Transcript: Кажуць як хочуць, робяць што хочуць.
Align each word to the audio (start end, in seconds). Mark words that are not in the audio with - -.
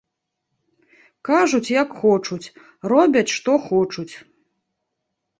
Кажуць 1.27 1.73
як 1.81 1.89
хочуць, 1.99 2.51
робяць 2.93 3.33
што 3.35 3.51
хочуць. 3.67 4.09